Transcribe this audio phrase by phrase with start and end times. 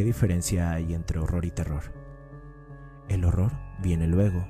[0.00, 1.92] ¿Qué diferencia hay entre horror y terror?
[3.10, 4.48] El horror viene luego.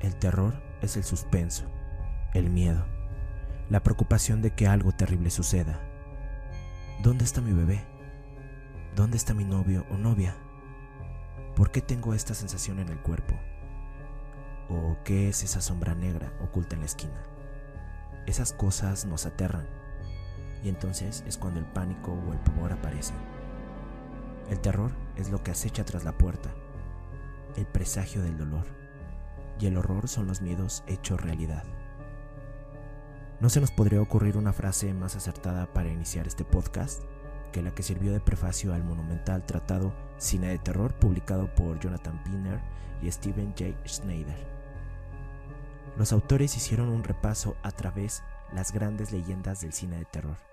[0.00, 1.70] El terror es el suspenso,
[2.34, 2.84] el miedo,
[3.70, 5.80] la preocupación de que algo terrible suceda.
[7.04, 7.84] ¿Dónde está mi bebé?
[8.96, 10.34] ¿Dónde está mi novio o novia?
[11.54, 13.36] ¿Por qué tengo esta sensación en el cuerpo?
[14.68, 17.22] ¿O qué es esa sombra negra oculta en la esquina?
[18.26, 19.68] Esas cosas nos aterran
[20.64, 23.31] y entonces es cuando el pánico o el pavor aparecen.
[24.52, 26.50] El terror es lo que acecha tras la puerta,
[27.56, 28.66] el presagio del dolor,
[29.58, 31.64] y el horror son los miedos hechos realidad.
[33.40, 37.02] No se nos podría ocurrir una frase más acertada para iniciar este podcast
[37.50, 42.22] que la que sirvió de prefacio al monumental tratado Cine de Terror publicado por Jonathan
[42.22, 42.60] Pinner
[43.00, 43.72] y Steven J.
[43.88, 44.36] Schneider.
[45.96, 48.22] Los autores hicieron un repaso a través
[48.52, 50.51] las grandes leyendas del cine de terror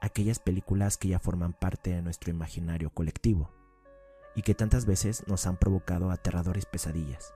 [0.00, 3.50] aquellas películas que ya forman parte de nuestro imaginario colectivo
[4.34, 7.34] y que tantas veces nos han provocado aterradores pesadillas,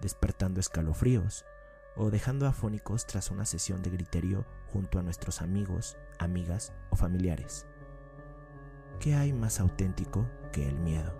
[0.00, 1.44] despertando escalofríos
[1.96, 7.66] o dejando afónicos tras una sesión de griterío junto a nuestros amigos, amigas o familiares.
[9.00, 11.14] ¿Qué hay más auténtico que el miedo?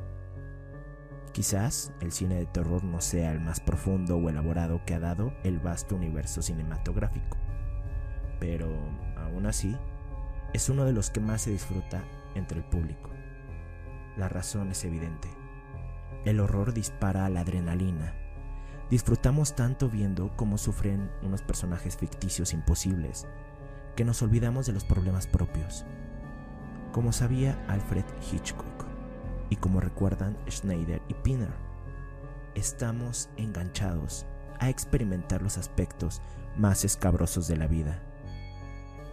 [1.32, 5.34] Quizás el cine de terror no sea el más profundo o elaborado que ha dado
[5.44, 7.36] el vasto universo cinematográfico,
[8.40, 8.68] pero
[9.16, 9.76] aún así
[10.56, 12.02] es uno de los que más se disfruta
[12.34, 13.10] entre el público.
[14.16, 15.28] La razón es evidente.
[16.24, 18.14] El horror dispara a la adrenalina.
[18.88, 23.26] Disfrutamos tanto viendo cómo sufren unos personajes ficticios imposibles
[23.96, 25.84] que nos olvidamos de los problemas propios.
[26.90, 28.86] Como sabía Alfred Hitchcock
[29.50, 31.52] y como recuerdan Schneider y Pinner,
[32.54, 34.24] estamos enganchados
[34.58, 36.22] a experimentar los aspectos
[36.56, 38.05] más escabrosos de la vida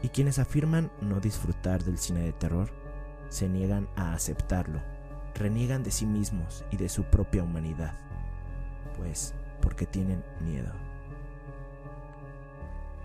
[0.04, 2.70] y quienes afirman no disfrutar del cine de terror
[3.30, 4.82] se niegan a aceptarlo,
[5.34, 7.98] reniegan de sí mismos y de su propia humanidad,
[8.98, 10.72] pues porque tienen miedo.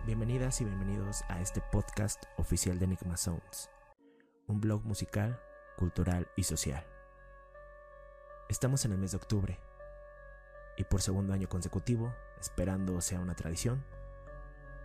[0.07, 3.71] Bienvenidas y bienvenidos a este podcast oficial de Enigma Sounds,
[4.49, 5.41] un blog musical,
[5.77, 6.85] cultural y social.
[8.49, 9.61] Estamos en el mes de octubre
[10.77, 13.85] y por segundo año consecutivo, esperando sea una tradición,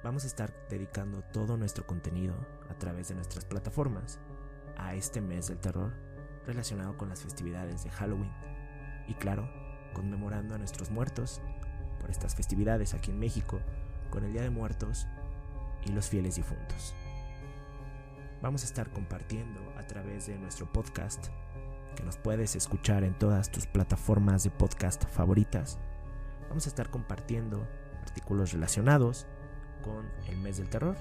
[0.04, 2.36] vamos a estar dedicando todo nuestro contenido
[2.70, 4.20] a través de nuestras plataformas
[4.78, 5.94] a este mes del terror
[6.46, 8.32] relacionado con las festividades de Halloween
[9.08, 9.50] y claro,
[9.94, 11.42] conmemorando a nuestros muertos
[12.02, 13.62] por estas festividades aquí en México
[14.10, 15.08] con el Día de Muertos
[15.86, 16.94] y los fieles difuntos.
[18.42, 21.28] Vamos a estar compartiendo a través de nuestro podcast
[21.96, 25.80] que nos puedes escuchar en todas tus plataformas de podcast favoritas.
[26.50, 27.66] Vamos a estar compartiendo
[28.02, 29.28] artículos relacionados
[29.84, 30.96] con el mes del terror,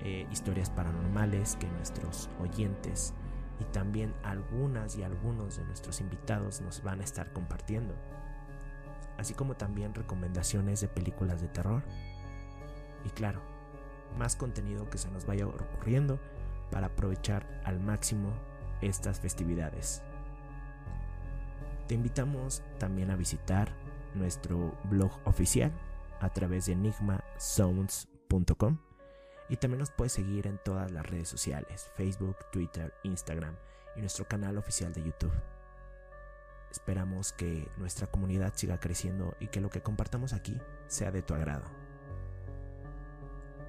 [0.00, 3.14] eh, historias paranormales que nuestros oyentes
[3.60, 7.94] y también algunas y algunos de nuestros invitados nos van a estar compartiendo,
[9.16, 11.82] así como también recomendaciones de películas de terror
[13.04, 13.40] y claro,
[14.18, 16.18] más contenido que se nos vaya ocurriendo
[16.70, 18.32] para aprovechar al máximo
[18.80, 20.02] estas festividades.
[21.86, 23.72] Te invitamos también a visitar
[24.14, 25.72] nuestro blog oficial
[26.22, 28.78] a través de enigmasounds.com
[29.48, 33.56] y también nos puedes seguir en todas las redes sociales, Facebook, Twitter, Instagram
[33.96, 35.32] y nuestro canal oficial de YouTube.
[36.70, 40.56] Esperamos que nuestra comunidad siga creciendo y que lo que compartamos aquí
[40.86, 41.64] sea de tu agrado.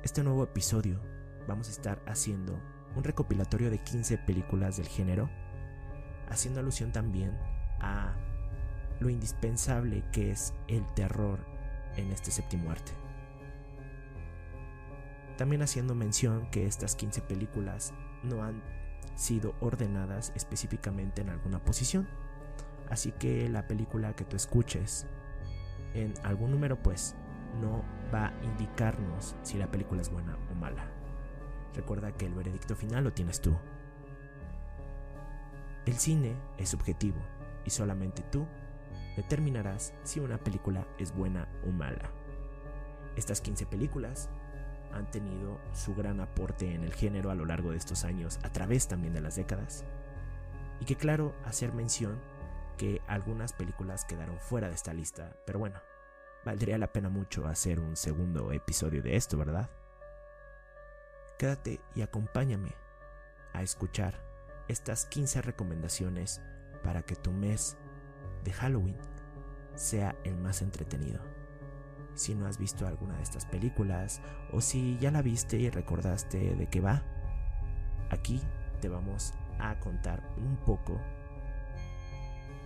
[0.03, 1.01] Este nuevo episodio
[1.47, 2.61] vamos a estar haciendo
[2.95, 5.27] un recopilatorio de 15 películas del género,
[6.29, 7.35] haciendo alusión también
[7.81, 8.13] a
[8.99, 11.52] lo indispensable que es el terror
[11.97, 12.91] en este séptimo arte.
[15.37, 17.93] También haciendo mención que estas 15 películas
[18.23, 18.61] no han
[19.15, 22.07] sido ordenadas específicamente en alguna posición.
[22.89, 25.07] Así que la película que tú escuches
[25.93, 27.15] en algún número pues
[27.61, 30.85] no va a indicarnos si la película es buena o mala.
[31.75, 33.55] Recuerda que el veredicto final lo tienes tú.
[35.85, 37.17] El cine es subjetivo
[37.65, 38.45] y solamente tú
[39.15, 42.11] determinarás si una película es buena o mala.
[43.15, 44.29] Estas 15 películas
[44.93, 48.51] han tenido su gran aporte en el género a lo largo de estos años, a
[48.51, 49.83] través también de las décadas.
[50.79, 52.19] Y que claro, hacer mención
[52.77, 55.79] que algunas películas quedaron fuera de esta lista, pero bueno,
[56.45, 59.69] valdría la pena mucho hacer un segundo episodio de esto, ¿verdad?
[61.37, 62.75] Quédate y acompáñame
[63.53, 64.19] a escuchar
[64.67, 66.41] estas 15 recomendaciones
[66.83, 67.77] para que tu mes
[68.43, 68.97] de Halloween
[69.75, 71.21] sea el más entretenido.
[72.15, 76.55] Si no has visto alguna de estas películas o si ya la viste y recordaste
[76.55, 77.03] de qué va,
[78.09, 78.39] aquí
[78.81, 80.99] te vamos a contar un poco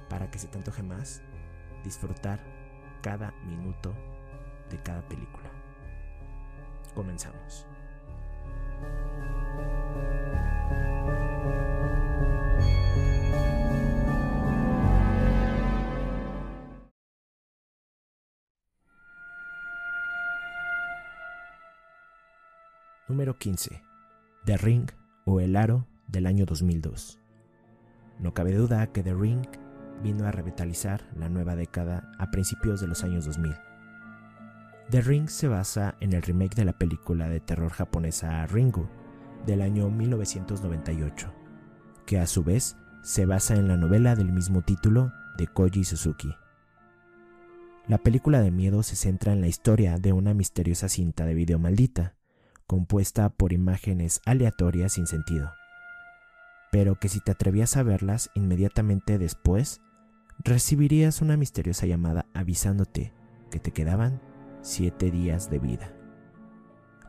[0.10, 1.22] para que se te antoje más
[1.84, 2.40] disfrutar
[3.02, 3.94] cada minuto
[4.70, 5.50] de cada película.
[6.94, 7.66] Comenzamos.
[23.08, 23.82] Número 15.
[24.44, 24.90] The Ring
[25.24, 27.22] o El Aro del año 2002.
[28.20, 29.46] No cabe duda que The Ring
[30.04, 33.56] vino a revitalizar la nueva década a principios de los años 2000.
[34.90, 38.90] The Ring se basa en el remake de la película de terror japonesa Ringu
[39.46, 41.34] del año 1998,
[42.06, 46.36] que a su vez se basa en la novela del mismo título de Koji Suzuki.
[47.88, 51.58] La película de miedo se centra en la historia de una misteriosa cinta de video
[51.58, 52.17] maldita,
[52.68, 55.54] compuesta por imágenes aleatorias sin sentido,
[56.72, 59.82] pero que si te atrevías a verlas inmediatamente después,
[60.44, 63.14] recibirías una misteriosa llamada avisándote
[63.50, 64.22] que te quedaban
[64.62, 65.94] siete días de vida.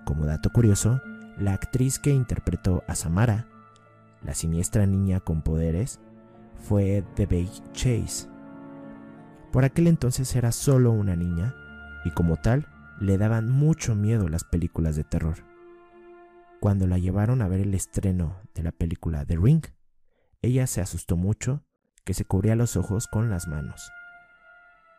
[0.06, 1.02] Como dato curioso,
[1.36, 3.48] la actriz que interpretó a Samara,
[4.22, 6.00] la siniestra niña con poderes,
[6.56, 8.28] fue Bay Chase.
[9.52, 11.54] Por aquel entonces era solo una niña
[12.04, 12.66] y como tal
[13.00, 15.36] le daban mucho miedo las películas de terror.
[16.60, 19.64] Cuando la llevaron a ver el estreno de la película The Ring,
[20.42, 21.64] ella se asustó mucho
[22.04, 23.90] que se cubría los ojos con las manos.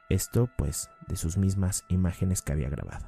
[0.10, 3.08] Esto pues de sus mismas imágenes que había grabado.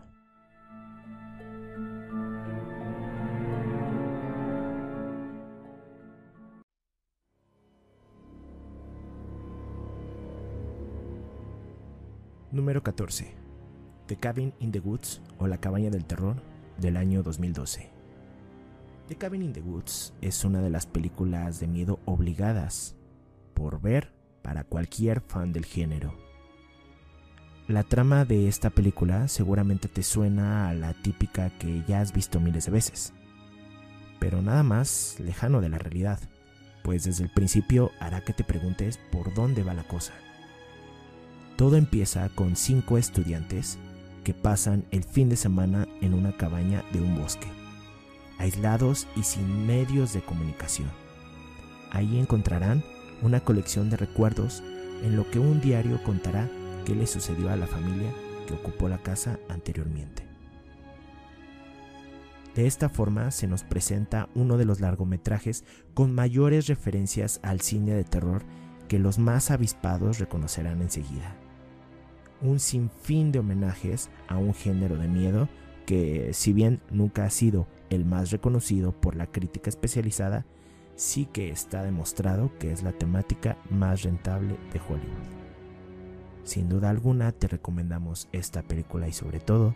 [12.51, 13.50] Número 14.
[14.11, 16.35] The Cabin in the Woods o La Cabaña del Terror
[16.77, 17.89] del año 2012.
[19.07, 22.97] The Cabin in the Woods es una de las películas de miedo obligadas
[23.53, 24.11] por ver
[24.41, 26.13] para cualquier fan del género.
[27.69, 32.41] La trama de esta película seguramente te suena a la típica que ya has visto
[32.41, 33.13] miles de veces,
[34.19, 36.19] pero nada más lejano de la realidad,
[36.83, 40.11] pues desde el principio hará que te preguntes por dónde va la cosa.
[41.55, 43.79] Todo empieza con cinco estudiantes
[44.23, 47.47] que pasan el fin de semana en una cabaña de un bosque
[48.41, 50.89] aislados y sin medios de comunicación.
[51.91, 52.83] Ahí encontrarán
[53.21, 54.63] una colección de recuerdos
[55.03, 56.49] en lo que un diario contará
[56.85, 58.11] qué le sucedió a la familia
[58.47, 60.25] que ocupó la casa anteriormente.
[62.55, 65.63] De esta forma se nos presenta uno de los largometrajes
[65.93, 68.43] con mayores referencias al cine de terror
[68.89, 71.35] que los más avispados reconocerán enseguida.
[72.41, 75.47] Un sinfín de homenajes a un género de miedo
[75.85, 80.45] que, si bien nunca ha sido el más reconocido por la crítica especializada,
[80.95, 85.41] sí que está demostrado que es la temática más rentable de Hollywood.
[86.43, 89.75] Sin duda alguna te recomendamos esta película y sobre todo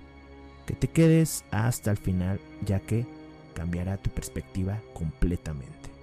[0.65, 3.05] que te quedes hasta el final ya que
[3.53, 5.94] cambiará tu perspectiva completamente.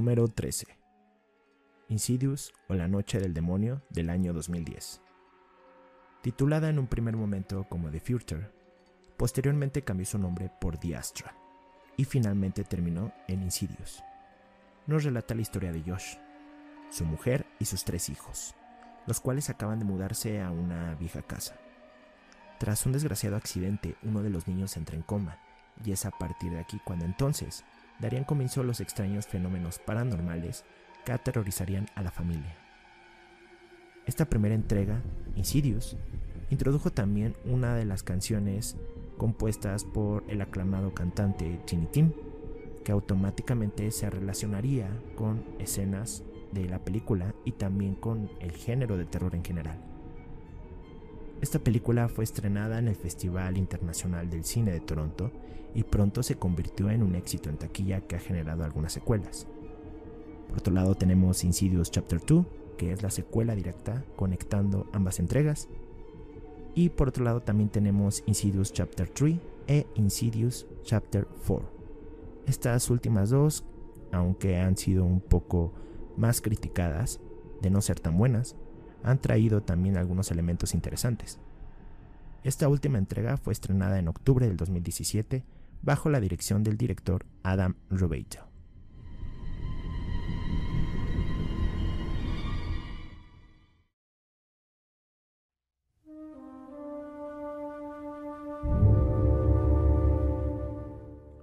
[0.00, 0.66] Número 13.
[1.88, 5.02] Insidious o La Noche del Demonio del año 2010.
[6.22, 8.50] Titulada en un primer momento como The Future,
[9.18, 11.34] posteriormente cambió su nombre por The Astra
[11.98, 14.02] y finalmente terminó en Insidious.
[14.86, 16.16] Nos relata la historia de Josh,
[16.88, 18.54] su mujer y sus tres hijos,
[19.06, 21.56] los cuales acaban de mudarse a una vieja casa.
[22.58, 25.36] Tras un desgraciado accidente, uno de los niños entra en coma,
[25.84, 27.64] y es a partir de aquí cuando entonces
[28.00, 30.64] darían comienzo los extraños fenómenos paranormales
[31.04, 32.56] que aterrorizarían a la familia.
[34.06, 35.02] Esta primera entrega,
[35.36, 35.96] Insidious,
[36.50, 38.76] introdujo también una de las canciones
[39.16, 42.12] compuestas por el aclamado cantante Tiny Tim,
[42.84, 49.04] que automáticamente se relacionaría con escenas de la película y también con el género de
[49.04, 49.89] terror en general.
[51.40, 55.30] Esta película fue estrenada en el Festival Internacional del Cine de Toronto
[55.74, 59.46] y pronto se convirtió en un éxito en taquilla que ha generado algunas secuelas.
[60.48, 62.44] Por otro lado tenemos Insidious Chapter 2,
[62.76, 65.68] que es la secuela directa conectando ambas entregas.
[66.74, 71.68] Y por otro lado también tenemos Insidious Chapter 3 e Insidious Chapter 4.
[72.46, 73.64] Estas últimas dos,
[74.12, 75.72] aunque han sido un poco
[76.18, 77.18] más criticadas
[77.62, 78.56] de no ser tan buenas,
[79.02, 81.38] han traído también algunos elementos interesantes.
[82.42, 85.44] Esta última entrega fue estrenada en octubre del 2017
[85.82, 88.50] bajo la dirección del director Adam Rubaito.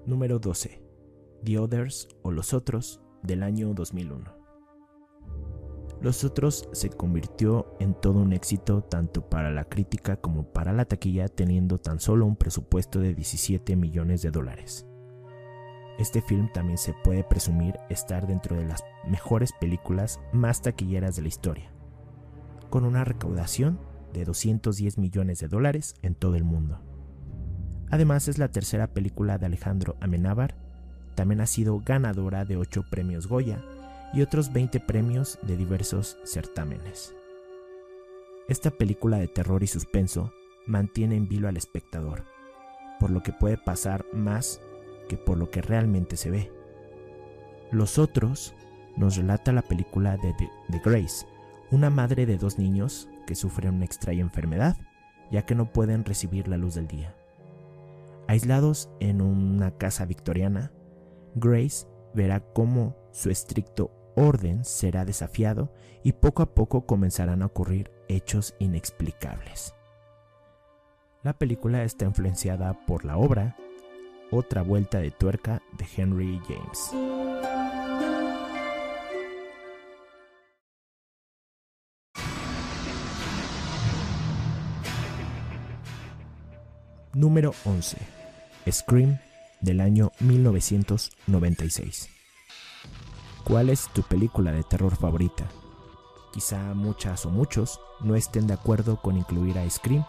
[0.05, 0.81] Número 12.
[1.43, 4.36] The Others o Los Otros del año 2001.
[5.99, 10.85] Los Otros se convirtió en todo un éxito tanto para la crítica como para la
[10.85, 14.85] taquilla teniendo tan solo un presupuesto de 17 millones de dólares.
[15.97, 21.23] Este film también se puede presumir estar dentro de las mejores películas más taquilleras de
[21.23, 21.71] la historia,
[22.69, 23.79] con una recaudación
[24.13, 26.79] de 210 millones de dólares en todo el mundo.
[27.89, 30.55] Además es la tercera película de Alejandro Amenábar,
[31.15, 33.63] también ha sido ganadora de 8 premios Goya
[34.13, 37.15] y otros 20 premios de diversos certámenes.
[38.47, 40.31] Esta película de terror y suspenso
[40.65, 42.23] mantiene en vilo al espectador,
[42.99, 44.61] por lo que puede pasar más
[45.09, 46.51] que por lo que realmente se ve.
[47.71, 48.55] Los otros
[48.95, 50.33] nos relata la película de
[50.83, 51.25] Grace,
[51.71, 54.77] una madre de dos niños que sufren una extraña enfermedad,
[55.29, 57.13] ya que no pueden recibir la luz del día.
[58.27, 60.71] Aislados en una casa victoriana,
[61.35, 61.85] Grace
[62.17, 65.71] verá cómo su estricto orden será desafiado
[66.03, 69.75] y poco a poco comenzarán a ocurrir hechos inexplicables.
[71.21, 73.55] La película está influenciada por la obra
[74.31, 76.91] otra vuelta de tuerca de Henry James.
[87.13, 87.97] Número 11.
[88.71, 89.19] Scream
[89.61, 92.09] del año 1996.
[93.43, 95.45] ¿Cuál es tu película de terror favorita?
[96.33, 100.05] Quizá muchas o muchos no estén de acuerdo con incluir a Scream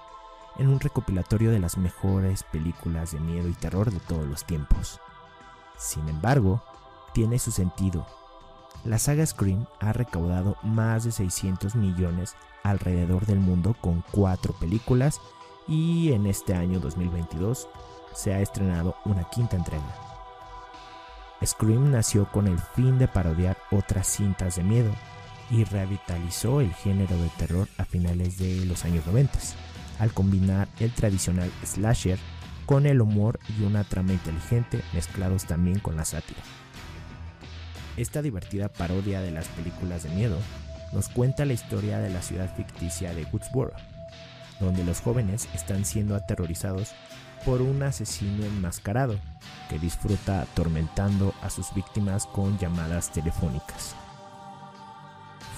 [0.59, 5.01] en un recopilatorio de las mejores películas de miedo y terror de todos los tiempos.
[5.77, 6.63] Sin embargo,
[7.15, 8.07] tiene su sentido.
[8.85, 15.21] La saga Scream ha recaudado más de 600 millones alrededor del mundo con cuatro películas
[15.67, 17.69] y en este año 2022
[18.15, 19.85] se ha estrenado una quinta entrega.
[21.45, 24.91] Scream nació con el fin de parodiar otras cintas de miedo
[25.51, 29.39] y revitalizó el género de terror a finales de los años 90
[29.99, 32.19] al combinar el tradicional slasher
[32.67, 36.41] con el humor y una trama inteligente mezclados también con la sátira.
[37.97, 40.39] Esta divertida parodia de las películas de miedo
[40.93, 43.73] nos cuenta la historia de la ciudad ficticia de Woodsboro,
[44.61, 46.93] donde los jóvenes están siendo aterrorizados
[47.45, 49.19] por un asesino enmascarado
[49.69, 53.95] que disfruta atormentando a sus víctimas con llamadas telefónicas.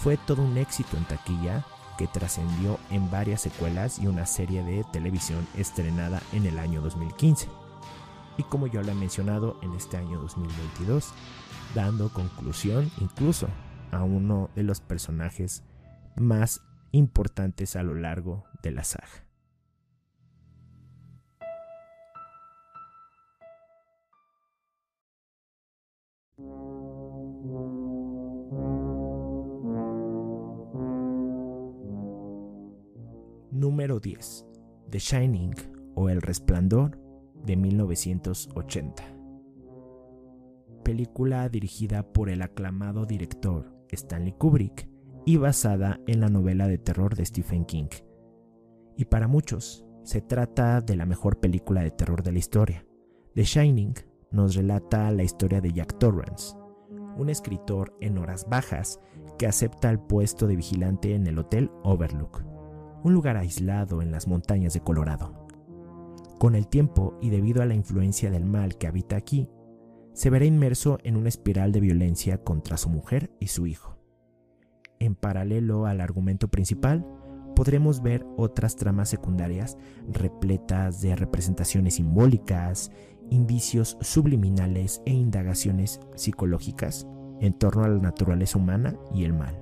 [0.03, 1.65] Fue todo un éxito en taquilla
[1.99, 7.49] que trascendió en varias secuelas y una serie de televisión estrenada en el año 2015.
[8.39, 11.13] Y como ya lo he mencionado, en este año 2022,
[11.75, 13.49] dando conclusión incluso
[13.91, 15.63] a uno de los personajes
[16.17, 19.30] más importantes a lo largo de la saga.
[33.51, 34.47] Número 10.
[34.91, 35.55] The Shining
[35.95, 36.99] o El Resplandor
[37.45, 39.03] de 1980.
[40.85, 44.89] Película dirigida por el aclamado director Stanley Kubrick
[45.27, 47.89] y basada en la novela de terror de Stephen King.
[48.97, 52.87] Y para muchos, se trata de la mejor película de terror de la historia.
[53.35, 53.95] The Shining
[54.31, 56.57] nos relata la historia de Jack Torrance,
[57.17, 59.01] un escritor en horas bajas
[59.39, 62.51] que acepta el puesto de vigilante en el Hotel Overlook
[63.03, 65.47] un lugar aislado en las montañas de Colorado.
[66.39, 69.49] Con el tiempo y debido a la influencia del mal que habita aquí,
[70.13, 73.97] se verá inmerso en una espiral de violencia contra su mujer y su hijo.
[74.99, 77.07] En paralelo al argumento principal,
[77.55, 79.77] podremos ver otras tramas secundarias
[80.11, 82.91] repletas de representaciones simbólicas,
[83.31, 87.07] indicios subliminales e indagaciones psicológicas
[87.41, 89.59] en torno a la naturaleza humana y el mal.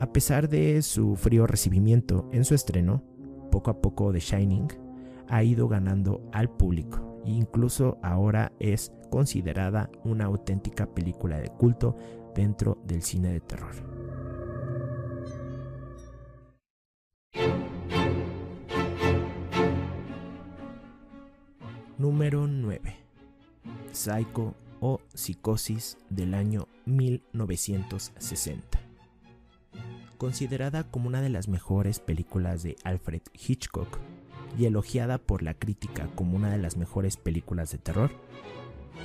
[0.00, 3.02] A pesar de su frío recibimiento en su estreno,
[3.50, 4.68] poco a poco The Shining
[5.28, 11.96] ha ido ganando al público e incluso ahora es considerada una auténtica película de culto
[12.34, 13.74] dentro del cine de terror.
[22.06, 22.94] Número 9.
[23.90, 28.78] Psycho o Psicosis del año 1960
[30.16, 33.98] considerada como una de las mejores películas de Alfred Hitchcock
[34.56, 38.12] y elogiada por la crítica como una de las mejores películas de terror,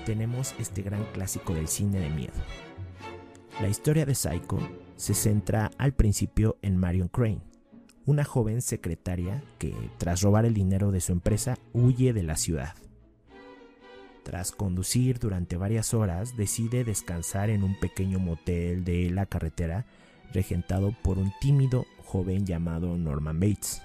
[0.05, 2.37] tenemos este gran clásico del cine de miedo.
[3.59, 4.59] La historia de Psycho
[4.95, 7.41] se centra al principio en Marion Crane,
[8.05, 12.75] una joven secretaria que, tras robar el dinero de su empresa, huye de la ciudad.
[14.23, 19.85] Tras conducir durante varias horas, decide descansar en un pequeño motel de la carretera
[20.31, 23.81] regentado por un tímido joven llamado Norman Bates.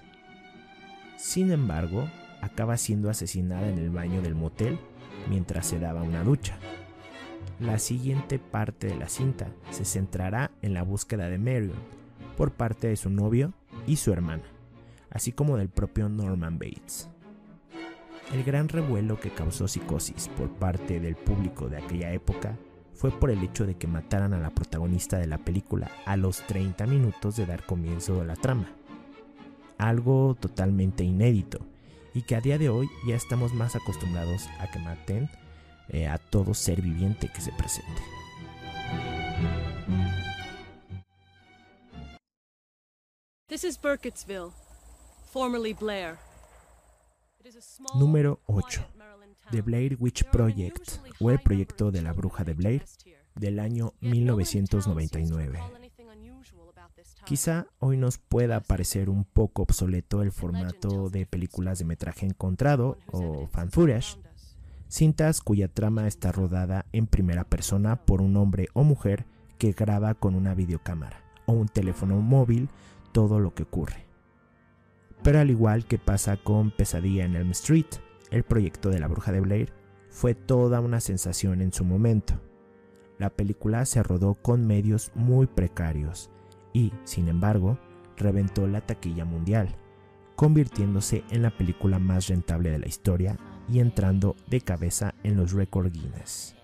[1.16, 2.08] Sin embargo,
[2.42, 4.78] acaba siendo asesinada en el baño del motel
[5.28, 6.58] mientras se daba una ducha.
[7.58, 11.72] La siguiente parte de la cinta se centrará en la búsqueda de Marion
[12.36, 13.54] por parte de su novio
[13.86, 14.44] y su hermana,
[15.10, 17.08] así como del propio Norman Bates.
[18.32, 22.56] El gran revuelo que causó Psicosis por parte del público de aquella época
[22.92, 26.42] fue por el hecho de que mataran a la protagonista de la película a los
[26.46, 28.72] 30 minutos de dar comienzo a la trama.
[29.78, 31.60] Algo totalmente inédito
[32.14, 35.30] y que a día de hoy ya estamos más acostumbrados a que maten
[35.90, 38.02] eh, a todo ser viviente que se presente.
[43.48, 44.52] This is Burkittsville,
[45.32, 46.18] formerly Blair.
[47.94, 48.86] Número 8.
[49.50, 52.84] The Blair Witch Project o el proyecto de la bruja de Blair
[53.34, 55.60] del año 1999.
[57.24, 62.98] Quizá hoy nos pueda parecer un poco obsoleto el formato de películas de metraje encontrado
[63.10, 63.70] o fan
[64.88, 69.24] cintas cuya trama está rodada en primera persona por un hombre o mujer
[69.58, 72.68] que graba con una videocámara o un teléfono móvil
[73.12, 74.05] todo lo que ocurre.
[75.22, 77.86] Pero al igual que pasa con Pesadilla en Elm Street,
[78.30, 79.72] el proyecto de la bruja de Blair
[80.08, 82.40] fue toda una sensación en su momento.
[83.18, 86.30] La película se rodó con medios muy precarios
[86.72, 87.78] y, sin embargo,
[88.16, 89.74] reventó la taquilla mundial,
[90.34, 95.52] convirtiéndose en la película más rentable de la historia y entrando de cabeza en los
[95.52, 96.54] récords Guinness.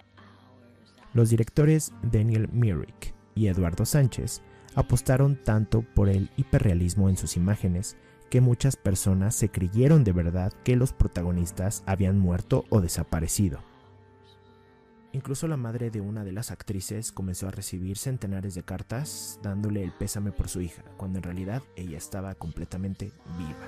[1.14, 4.42] Los directores Daniel Myrick y Eduardo Sánchez
[4.74, 7.96] apostaron tanto por el hiperrealismo en sus imágenes
[8.32, 13.60] que muchas personas se creyeron de verdad que los protagonistas habían muerto o desaparecido.
[15.12, 19.84] Incluso la madre de una de las actrices comenzó a recibir centenares de cartas dándole
[19.84, 23.66] el pésame por su hija, cuando en realidad ella estaba completamente viva.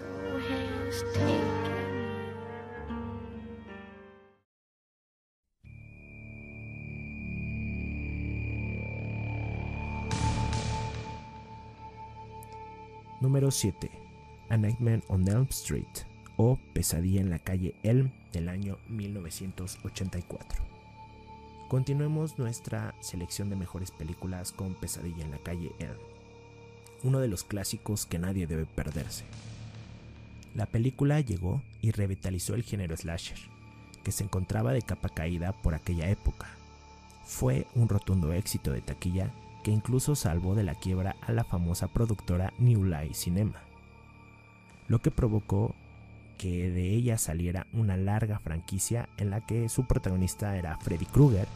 [13.21, 14.04] Número 7.
[14.51, 15.87] A Nightmare on Elm Street
[16.37, 20.63] o Pesadilla en la calle Elm del año 1984.
[21.69, 25.97] Continuemos nuestra selección de mejores películas con Pesadilla en la calle Elm,
[27.03, 29.25] uno de los clásicos que nadie debe perderse.
[30.55, 33.39] La película llegó y revitalizó el género slasher,
[34.05, 36.49] que se encontraba de capa caída por aquella época.
[37.25, 39.33] Fue un rotundo éxito de taquilla
[39.65, 43.63] que incluso salvó de la quiebra a la famosa productora New Line Cinema,
[44.89, 45.75] lo que provocó
[46.39, 51.49] que de ella saliera una larga franquicia en la que su protagonista era Freddy Krueger,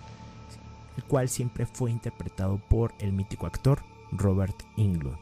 [0.96, 5.18] el cual siempre fue interpretado por el mítico actor Robert Englund.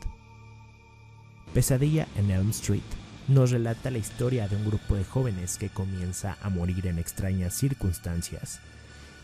[1.52, 2.82] Pesadilla en Elm Street
[3.28, 7.54] nos relata la historia de un grupo de jóvenes que comienza a morir en extrañas
[7.54, 8.60] circunstancias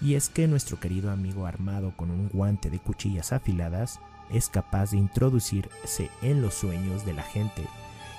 [0.01, 4.01] y es que nuestro querido amigo armado con un guante de cuchillas afiladas
[4.33, 7.65] es capaz de introducirse en los sueños de la gente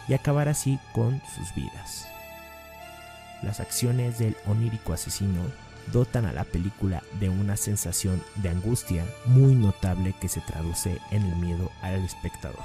[0.08, 2.08] y acabar así con sus vidas.
[3.42, 5.42] Las acciones del onírico asesino
[5.92, 11.24] dotan a la película de una sensación de angustia muy notable que se traduce en
[11.24, 12.64] el miedo al espectador.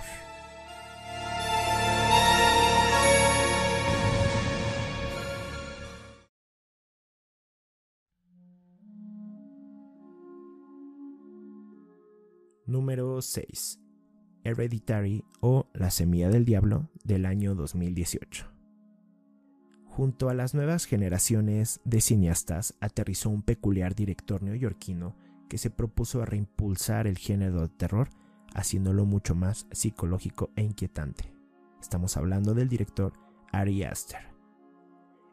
[12.67, 13.88] Número 6.
[14.49, 18.47] Hereditary o La Semilla del Diablo del año 2018.
[19.85, 25.17] Junto a las nuevas generaciones de cineastas aterrizó un peculiar director neoyorquino
[25.49, 28.11] que se propuso reimpulsar el género de terror
[28.55, 31.33] haciéndolo mucho más psicológico e inquietante.
[31.81, 33.13] Estamos hablando del director
[33.53, 34.29] Ari Aster.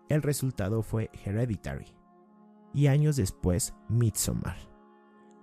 [0.10, 1.88] El resultado fue Hereditary
[2.73, 4.74] y años después Midsommar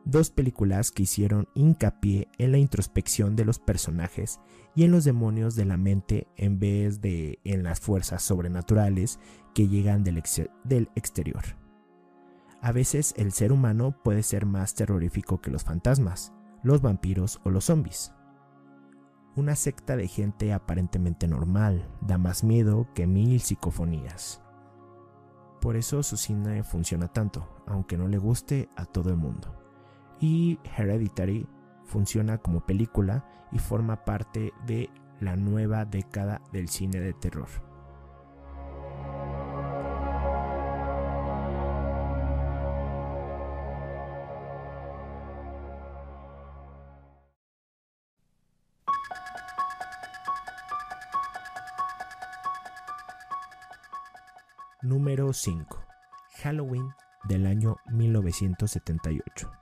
[0.05, 4.41] dos películas que hicieron hincapié en la introspección de los personajes
[4.75, 9.19] y en los demonios de la mente en vez de en las fuerzas sobrenaturales
[9.55, 10.19] que llegan del,
[10.95, 11.43] exterior.
[12.61, 17.51] A veces el ser humano puede ser más terrorífico que los fantasmas, los vampiros o
[17.51, 18.13] los zombies.
[19.35, 24.43] Una secta de gente aparentemente normal da más miedo que mil psicofonías.
[25.61, 29.62] Por eso su cine funciona tanto, aunque no le guste a todo el mundo
[30.23, 31.49] y Hereditary
[31.85, 34.89] funciona como película y forma parte de
[35.21, 37.49] la nueva década del cine de terror.
[54.83, 55.85] Número 5.
[56.43, 56.89] Halloween
[57.29, 59.62] del año 1978.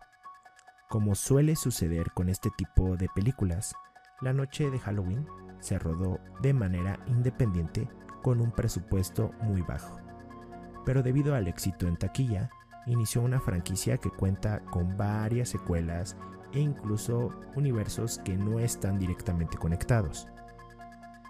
[0.91, 3.77] Como suele suceder con este tipo de películas,
[4.21, 5.25] la noche de Halloween
[5.61, 7.89] se rodó de manera independiente
[8.23, 10.01] con un presupuesto muy bajo.
[10.85, 12.51] Pero debido al éxito en taquilla,
[12.87, 16.17] inició una franquicia que cuenta con varias secuelas
[16.53, 20.27] e incluso universos que no están directamente conectados.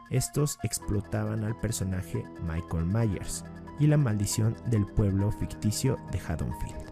[0.09, 3.45] Estos explotaban al personaje Michael Myers
[3.79, 6.90] y la maldición del pueblo ficticio de Haddonfield.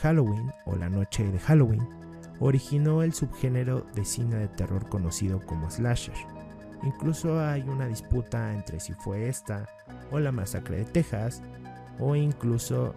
[0.00, 1.88] Halloween o la noche de Halloween
[2.40, 6.14] originó el subgénero de cine de terror conocido como slasher.
[6.82, 9.68] Incluso hay una disputa entre si fue esta
[10.10, 11.42] o la masacre de Texas
[11.98, 12.94] o incluso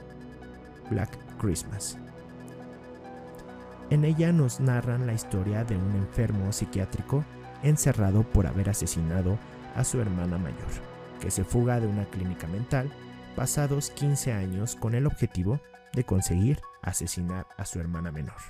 [0.90, 1.98] Black Christmas.
[3.90, 7.24] En ella nos narran la historia de un enfermo psiquiátrico
[7.64, 9.38] encerrado por haber asesinado
[9.76, 10.70] a su hermana mayor,
[11.20, 12.92] que se fuga de una clínica mental
[13.36, 15.60] pasados 15 años con el objetivo
[15.94, 18.42] de conseguir asesinar a su hermana menor.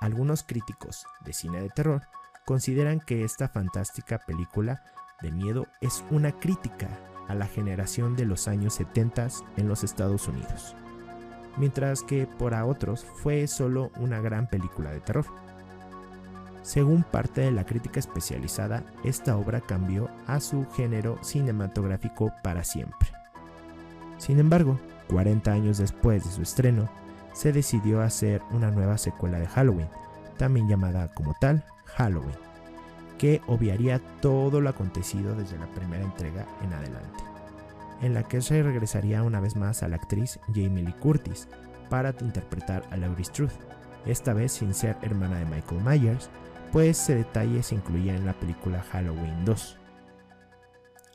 [0.00, 2.02] Algunos críticos de cine de terror
[2.44, 4.82] consideran que esta fantástica película
[5.22, 6.88] de miedo es una crítica
[7.28, 10.76] a la generación de los años 70 en los Estados Unidos,
[11.56, 15.26] mientras que para otros fue solo una gran película de terror.
[16.62, 23.08] Según parte de la crítica especializada, esta obra cambió a su género cinematográfico para siempre.
[24.18, 26.88] Sin embargo, 40 años después de su estreno,
[27.32, 29.88] se decidió hacer una nueva secuela de Halloween,
[30.38, 32.36] también llamada como tal Halloween,
[33.18, 37.24] que obviaría todo lo acontecido desde la primera entrega en adelante,
[38.02, 41.48] en la que se regresaría una vez más a la actriz Jamie Lee Curtis
[41.90, 43.52] para interpretar a Laurie Strode,
[44.06, 46.30] esta vez sin ser hermana de Michael Myers,
[46.72, 49.78] pues ese detalle se incluía en la película Halloween 2.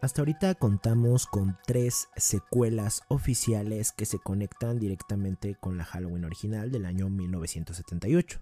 [0.01, 6.71] Hasta ahorita contamos con tres secuelas oficiales que se conectan directamente con la Halloween original
[6.71, 8.41] del año 1978.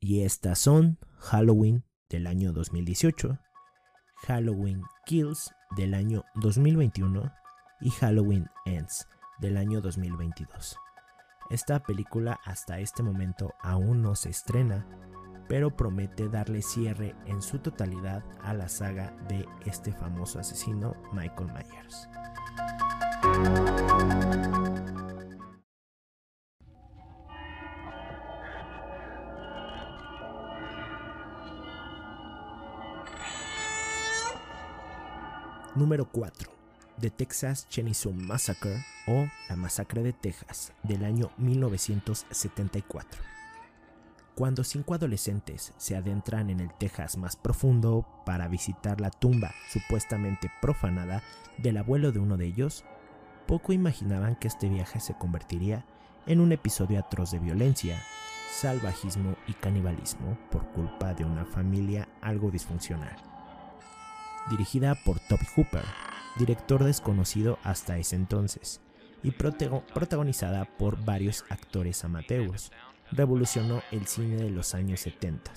[0.00, 3.38] Y estas son Halloween del año 2018,
[4.26, 7.32] Halloween Kills del año 2021
[7.80, 9.06] y Halloween Ends
[9.38, 10.78] del año 2022.
[11.48, 14.84] Esta película hasta este momento aún no se estrena,
[15.48, 21.52] pero promete darle cierre en su totalidad a la saga de este famoso asesino Michael
[21.52, 22.08] Myers.
[35.74, 36.50] Número 4.
[37.00, 43.36] The Texas Chainsaw Massacre o La Masacre de Texas del año 1974
[44.36, 50.50] cuando cinco adolescentes se adentran en el Texas más profundo para visitar la tumba supuestamente
[50.60, 51.22] profanada
[51.56, 52.84] del abuelo de uno de ellos,
[53.46, 55.86] poco imaginaban que este viaje se convertiría
[56.26, 57.98] en un episodio atroz de violencia,
[58.52, 63.16] salvajismo y canibalismo por culpa de una familia algo disfuncional.
[64.50, 65.84] Dirigida por Toby Hooper,
[66.38, 68.82] director desconocido hasta ese entonces,
[69.22, 72.70] y protagonizada por varios actores amateurs,
[73.12, 75.52] revolucionó el cine de los años 70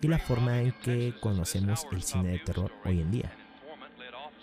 [0.00, 3.32] y la forma en que conocemos el cine de terror hoy en día.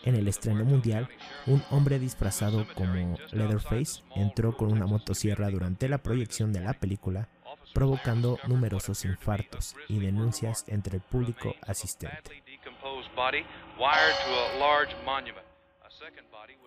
[0.03, 1.07] En el estreno mundial,
[1.47, 7.29] un hombre disfrazado como Leatherface entró con una motosierra durante la proyección de la película,
[7.73, 12.43] provocando numerosos infartos y denuncias entre el público asistente.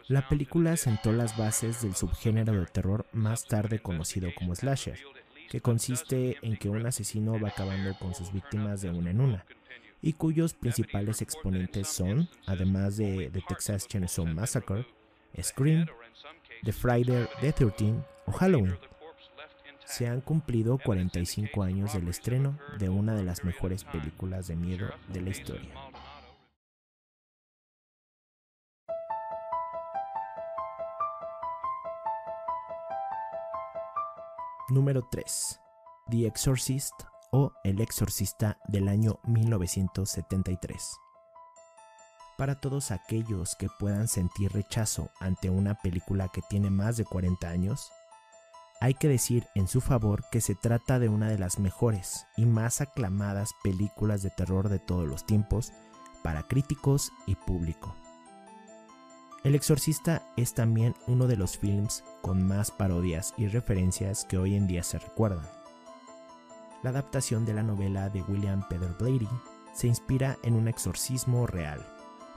[0.09, 4.99] La película sentó las bases del subgénero de terror más tarde conocido como slasher,
[5.49, 9.45] que consiste en que un asesino va acabando con sus víctimas de una en una,
[10.03, 14.87] y cuyos principales exponentes son, además de The Texas Chainsaw Massacre,
[15.43, 15.87] Scream,
[16.65, 17.95] The Friday the 13
[18.27, 18.77] o Halloween.
[19.85, 24.89] Se han cumplido 45 años del estreno de una de las mejores películas de miedo
[25.13, 25.71] de la historia.
[34.69, 35.61] Número 3.
[36.11, 36.93] The Exorcist
[37.31, 40.91] o El Exorcista del año 1973.
[42.37, 47.49] Para todos aquellos que puedan sentir rechazo ante una película que tiene más de 40
[47.49, 47.93] años,
[48.81, 52.45] hay que decir en su favor que se trata de una de las mejores y
[52.45, 55.73] más aclamadas películas de terror de todos los tiempos
[56.25, 57.95] para críticos y público.
[59.45, 64.57] El Exorcista es también uno de los films con más parodias y referencias que hoy
[64.57, 65.47] en día se recuerdan.
[66.83, 69.29] La adaptación de la novela de William Peter Blatty
[69.73, 71.87] se inspira en un exorcismo real,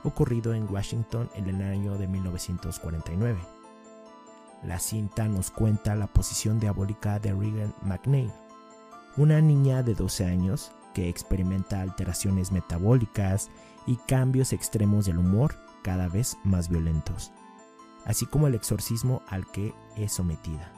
[0.03, 3.39] ocurrido en Washington en el año de 1949.
[4.61, 8.31] La cinta nos cuenta la posición diabólica de Regan McNeil,
[9.17, 13.49] una niña de 12 años que experimenta alteraciones metabólicas
[13.87, 17.31] y cambios extremos del humor cada vez más violentos,
[18.09, 20.73] así como el exorcismo al que es sometida.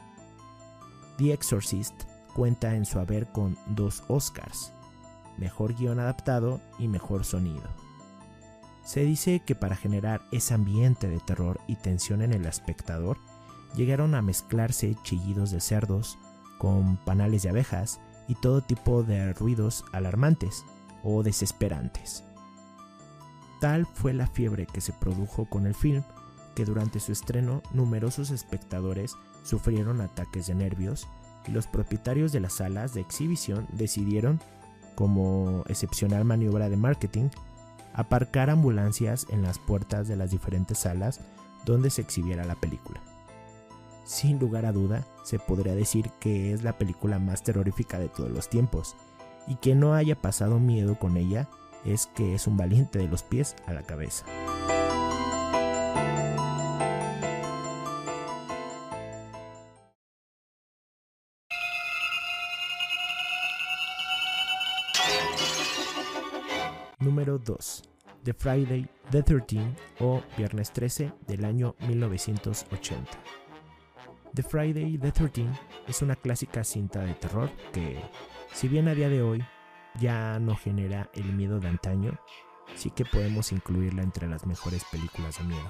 [1.18, 2.04] The Exorcist
[2.36, 4.74] cuenta en su haber con dos Oscars,
[5.38, 7.70] mejor guion adaptado y mejor sonido.
[8.84, 13.18] Se dice que para generar ese ambiente de terror y tensión en el espectador,
[13.76, 16.18] llegaron a mezclarse chillidos de cerdos
[16.58, 20.66] con panales de abejas y todo tipo de ruidos alarmantes
[21.02, 22.26] o desesperantes.
[23.62, 26.04] Tal fue la fiebre que se produjo con el film
[26.56, 31.08] que durante su estreno numerosos espectadores sufrieron ataques de nervios
[31.48, 34.40] y los propietarios de las salas de exhibición decidieron,
[34.96, 37.30] como excepcional maniobra de marketing,
[37.94, 41.22] aparcar ambulancias en las puertas de las diferentes salas
[41.66, 43.02] donde se exhibiera la película.
[44.06, 48.32] Sin lugar a duda, se podría decir que es la película más terrorífica de todos
[48.32, 48.96] los tiempos,
[49.48, 51.48] y que no haya pasado miedo con ella
[51.86, 54.26] es que es un valiente de los pies a la cabeza.
[67.44, 67.58] 2.
[68.24, 73.10] The Friday the 13 o Viernes 13 del año 1980.
[74.34, 75.48] The Friday the 13
[75.88, 78.00] es una clásica cinta de terror que,
[78.54, 79.44] si bien a día de hoy
[80.00, 82.20] ya no genera el miedo de antaño,
[82.76, 85.70] sí que podemos incluirla entre las mejores películas de miedo.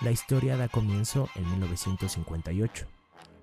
[0.00, 2.86] La historia da comienzo en 1958,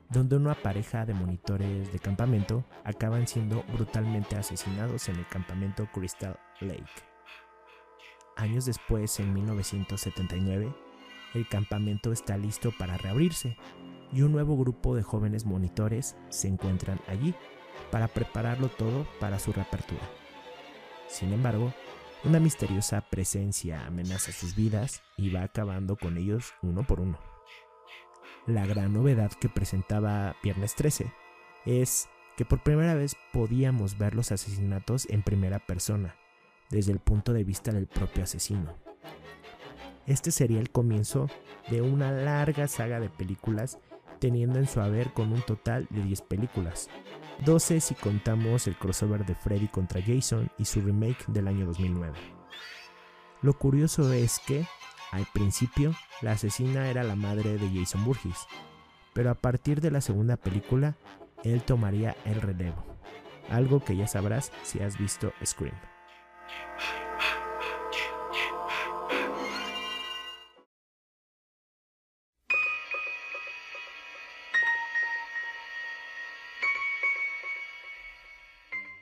[0.10, 6.40] donde una pareja de monitores de campamento acaban siendo brutalmente asesinados en el campamento Crystal
[6.62, 6.86] Lake.
[8.36, 10.74] Años después, en 1979,
[11.34, 13.58] el campamento está listo para reabrirse
[14.12, 17.34] y un nuevo grupo de jóvenes monitores se encuentran allí
[17.92, 20.02] para prepararlo todo para su reapertura.
[21.08, 21.74] Sin embargo,
[22.24, 27.35] una misteriosa presencia amenaza sus vidas y va acabando con ellos uno por uno.
[28.48, 31.12] La gran novedad que presentaba Viernes 13
[31.66, 36.16] es que por primera vez podíamos ver los asesinatos en primera persona,
[36.70, 38.78] desde el punto de vista del propio asesino.
[40.06, 41.28] Este sería el comienzo
[41.72, 43.80] de una larga saga de películas
[44.20, 46.90] teniendo en su haber con un total de 10 películas,
[47.46, 52.16] 12 si contamos el crossover de Freddy contra Jason y su remake del año 2009.
[53.42, 54.66] Lo curioso es que,
[55.16, 58.48] al principio, la asesina era la madre de Jason Burgess,
[59.14, 60.98] pero a partir de la segunda película,
[61.46, 62.84] él tomaría el relevo,
[63.50, 65.76] algo que ya sabrás si has visto Scream.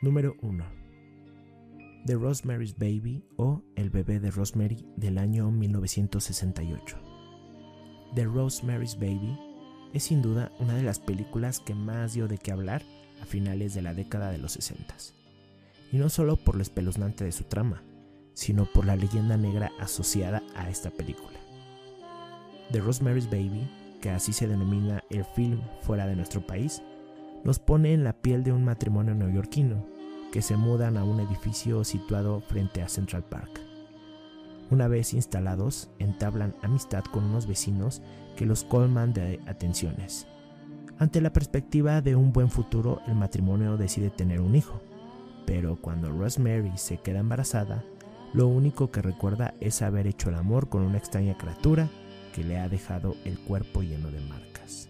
[0.01, 0.82] Número 1.
[2.05, 6.97] The Rosemary's Baby o El bebé de Rosemary del año 1968.
[8.13, 9.39] The Rosemary's Baby
[9.93, 12.83] es sin duda una de las películas que más dio de qué hablar
[13.21, 14.93] a finales de la década de los 60.
[15.93, 17.83] Y no solo por lo espeluznante de su trama,
[18.33, 21.39] sino por la leyenda negra asociada a esta película.
[22.73, 26.83] The Rosemary's Baby, que así se denomina el film fuera de nuestro país,
[27.45, 29.92] nos pone en la piel de un matrimonio neoyorquino
[30.33, 33.61] que se mudan a un edificio situado frente a Central Park.
[34.71, 38.01] Una vez instalados, entablan amistad con unos vecinos
[38.35, 40.25] que los colman de atenciones.
[40.97, 44.81] Ante la perspectiva de un buen futuro, el matrimonio decide tener un hijo,
[45.45, 47.83] pero cuando Rosemary se queda embarazada,
[48.33, 51.89] lo único que recuerda es haber hecho el amor con una extraña criatura
[52.33, 54.89] que le ha dejado el cuerpo lleno de marcas.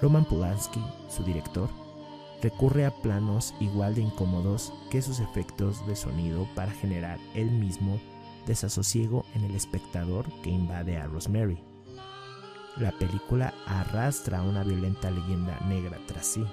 [0.00, 1.68] Roman Polanski, su director,
[2.42, 8.00] recurre a planos igual de incómodos que sus efectos de sonido para generar el mismo
[8.46, 11.62] desasosiego en el espectador que invade a Rosemary.
[12.76, 16.44] La película arrastra una violenta leyenda negra tras sí,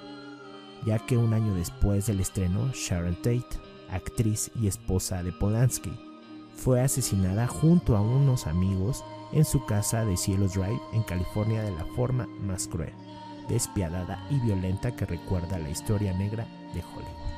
[0.84, 3.46] ya que un año después del estreno, Sharon Tate,
[3.90, 5.92] actriz y esposa de Polanski,
[6.54, 11.70] fue asesinada junto a unos amigos en su casa de Cielo Drive en California de
[11.70, 13.07] la forma más cruel
[13.48, 17.28] despiadada y violenta que recuerda la historia negra de Hollywood.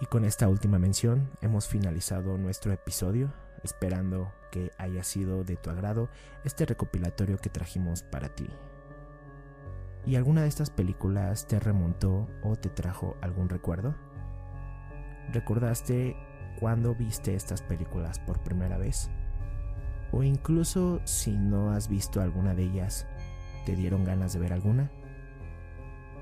[0.00, 3.32] Y con esta última mención hemos finalizado nuestro episodio.
[3.64, 6.08] esperando que haya sido de tu agrado
[6.44, 8.46] este recopilatorio que trajimos para ti.
[10.06, 13.96] ¿Y alguna de estas películas te remontó o te trajo algún recuerdo?
[15.32, 16.16] ¿Recordaste
[16.58, 19.10] cuando viste estas películas por primera vez?
[20.10, 23.06] O incluso si no has visto alguna de ellas,
[23.66, 24.90] ¿te dieron ganas de ver alguna?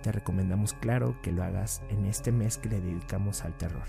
[0.02, 3.86] Te recomendamos claro que lo hagas en este mes que le dedicamos al terror.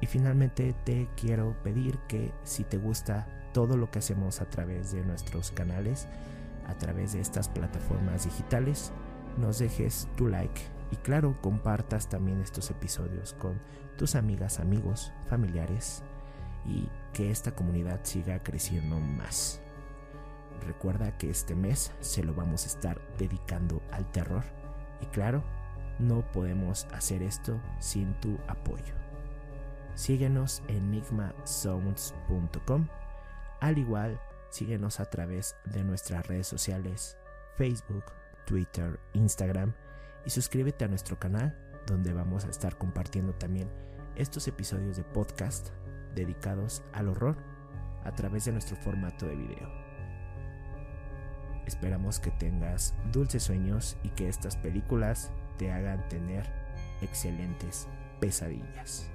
[0.00, 4.92] Y finalmente te quiero pedir que si te gusta todo lo que hacemos a través
[4.92, 6.08] de nuestros canales,
[6.66, 8.92] a través de estas plataformas digitales,
[9.38, 13.60] nos dejes tu like y claro, compartas también estos episodios con
[13.96, 16.02] tus amigas, amigos, familiares
[16.64, 19.60] y que esta comunidad siga creciendo más.
[20.66, 24.44] Recuerda que este mes se lo vamos a estar dedicando al terror
[25.00, 25.44] y claro,
[25.98, 28.94] no podemos hacer esto sin tu apoyo.
[29.94, 32.88] Síguenos en enigmasounds.com,
[33.60, 34.20] al igual
[34.50, 37.16] síguenos a través de nuestras redes sociales,
[37.56, 38.04] Facebook,
[38.44, 39.72] Twitter, Instagram
[40.26, 43.70] y suscríbete a nuestro canal donde vamos a estar compartiendo también
[44.16, 45.68] estos episodios de podcast
[46.14, 47.36] dedicados al horror
[48.04, 49.86] a través de nuestro formato de video.
[51.66, 56.44] Esperamos que tengas dulces sueños y que estas películas te hagan tener
[57.02, 57.88] excelentes
[58.20, 59.10] pesadillas.